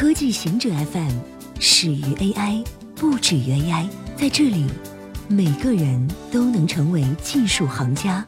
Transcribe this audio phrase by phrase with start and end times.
[0.00, 1.18] 科技行者 FM
[1.58, 2.64] 始于 AI，
[2.94, 3.90] 不止于 AI。
[4.16, 4.64] 在这里，
[5.28, 8.24] 每个人都能成为技术行家。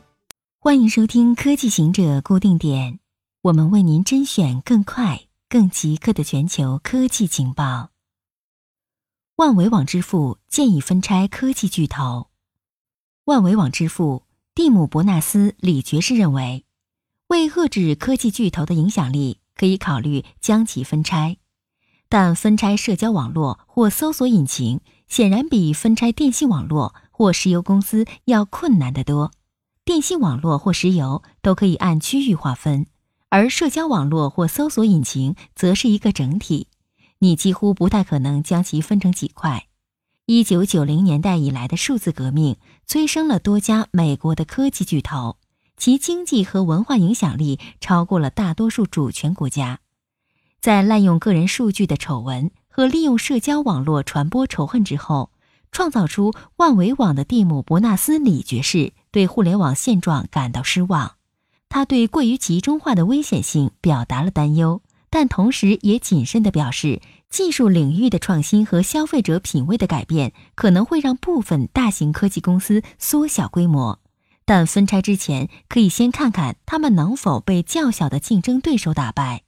[0.58, 2.98] 欢迎收听科技行者固定点，
[3.42, 7.90] 我们为您甄选更快、更即刻的全球科技情报。
[9.36, 12.30] 万维网之父建议分拆科技巨头。
[13.26, 14.24] 万维网之父
[14.56, 16.64] 蒂姆·伯纳斯·李爵士认为，
[17.28, 21.36] 为遏制科技巨头的影响力，可以考虑将其分拆。
[22.10, 29.30] 但分拆社交网络或搜索引擎显然比分拆电信网络或石油公司要困难得多。
[29.84, 32.86] 电信网络或石油都可以按区域划分，
[33.28, 36.66] 而社交网络或搜索引擎则是一个整体，
[37.20, 39.66] 你几乎不太可能将其分成几块。
[40.26, 45.36] 一九九零年代以来的数字革命催生了多家美国的科技巨头，
[45.76, 49.78] 其经济和文化影响力超过了大多数主权国家。
[50.60, 55.30] 在滥用个人数据的丑闻和利用社交网络传播仇恨之后，
[55.72, 61.12] 创造出万维网的蒂姆·伯纳斯·李爵士对互联网现状感到失望。
[61.70, 67.00] 他对过于集中化的危险性表达了担忧，但同时也谨慎地表示，
[67.30, 73.98] 技术领域的创新和消费者品味的改变可能会让部分大型科技公司缩小规模。
[74.44, 79.44] 但分拆之前，可以先看看他们能否被较小的竞争对手打败。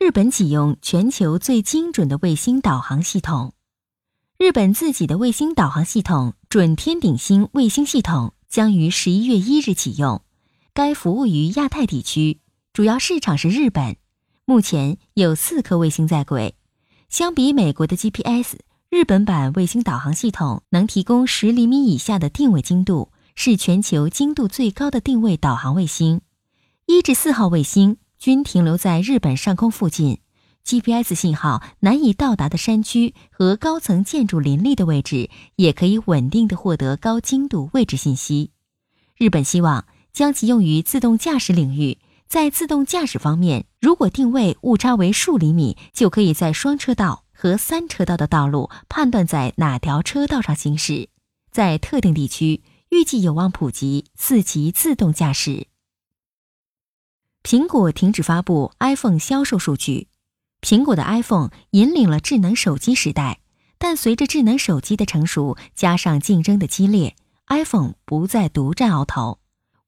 [0.00, 3.52] 日本启用全球最精准的卫星导航系统。
[4.38, 10.22] 日本自己的卫星导航系统“准天顶星卫星系统”将于十一月一日启用。
[10.72, 12.38] 该服务于亚太地区，
[12.72, 13.96] 主要市场是日本。
[14.44, 16.54] 目前有四颗卫星在轨。
[17.08, 18.54] 相比美国的 GPS，
[18.90, 26.20] 日本版卫星导航系统能提供十厘米以下的定位精度，是全球精度最高的定位导航卫星。
[26.86, 27.96] 一至四号卫星。
[28.18, 30.18] 均停留在日本上空附近
[30.64, 38.50] ，GPS 信号难以到达的山区和高层建筑林立的位置，也可以稳定的获得高精度位置信息。
[39.16, 41.98] 日本希望将其用于自动驾驶领域。
[42.26, 51.08] 在自动驾驶方面，如果定位误差为数厘米，就可以在双车道和三车道的道路判断在哪条车道上行驶。
[51.50, 55.67] 在特定地区，预计有望普及四级自动驾驶。
[57.42, 60.08] 苹果停止发布 iPhone 销售数据。
[60.60, 63.40] 苹果的 iPhone 引领了智能手机时代，
[63.78, 67.14] 但随着智能手机的成熟，加上竞争的激烈
[67.46, 69.38] ，iPhone 不再独占鳌头。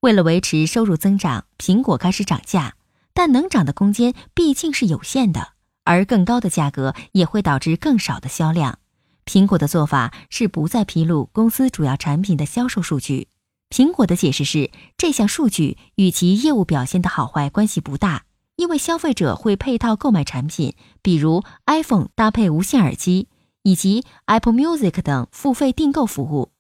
[0.00, 2.77] 为了维持收入增长，苹果开始涨价，
[3.12, 8.78] 但能涨的空间毕竟是有限的，而更高的价格也会导致更少的销量。
[9.27, 13.28] 苹果的做法是不再披露公司主要产品的销售数据。
[13.70, 18.25] 苹果的解释是，这项数据与其业务表现的好坏关系不大，
[18.56, 23.28] 因为消费者会配套购买产品，比如 iPhone 搭配无线耳机
[23.62, 26.50] 以及 Apple Music 等付费订购服务。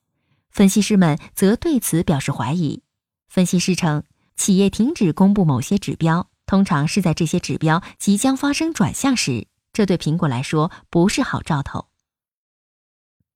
[0.52, 2.84] 分析师们则对此表示怀疑。
[3.28, 4.04] 分析师称，
[4.36, 11.88] 企业停止公布某些指标，通常是在这些指标即将发生转向时，这对苹果来说不是好兆头。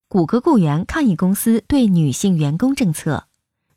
[0.06, 3.26] 谷歌雇员抗议公司对女性员工政策。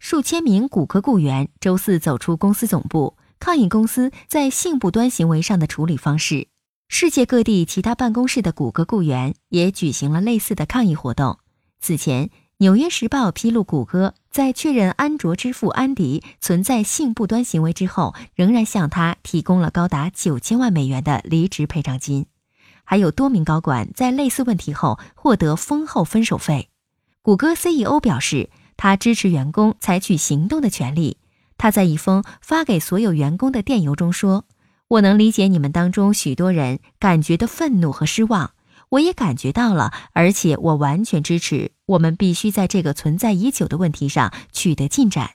[0.10, 6.48] 数千名谷歌雇员周四走出公司总部，抗议公司在性不端行为上的处理方式。
[6.88, 11.40] 世界各地其他办公室的谷歌雇员也举行了类似的抗议活动。
[11.82, 12.28] 此前，
[12.60, 22.28] 《纽约时报》披露，谷歌在确认安卓之父安迪存在性不端行为之后，仍然向他提供了高达九千万美元的离职赔偿金。
[22.86, 26.70] 还有多名高管在类似问题后获得丰厚分手费。
[27.22, 28.50] 谷歌 CEO 表示。
[28.78, 31.18] 他支持员工采取行动的权利。
[31.58, 34.46] 他在一封发给所有员工的电邮中说
[34.88, 38.52] ：“我能理解你们当中许多人感觉的愤怒和失望，
[38.90, 41.72] 我也感觉到了，而且我完全支持。
[41.88, 45.32] 我们必须在这个存在已久的问题上取得进展。”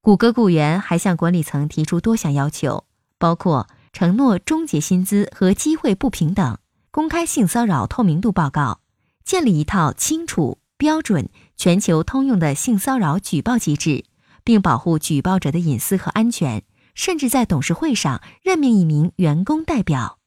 [0.00, 2.84] 谷歌雇员还向管理层提出多项要求，
[3.18, 6.56] 包括承诺终结薪资和机会不平等、
[6.90, 8.80] 公开性骚扰透明度报告、
[9.24, 10.58] 建立一套清楚。
[10.76, 14.04] 标准、全球通用的性骚扰举报机制，
[14.44, 16.62] 并保护举报者的隐私和安全，
[16.94, 20.18] 甚至在董事会上任命一名员工代表。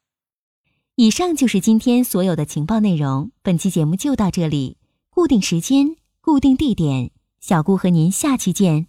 [0.96, 3.30] 以上就是今天所有的情报内容。
[3.42, 4.76] 本期节目就到这里，
[5.08, 7.10] 固定时间、固定地点，
[7.40, 8.88] 小顾和您下期见。